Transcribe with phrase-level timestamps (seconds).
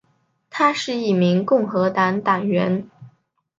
[0.49, 2.89] 她是一名共和党党员。